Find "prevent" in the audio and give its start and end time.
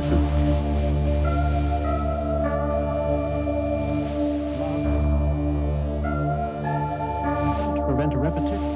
7.86-8.14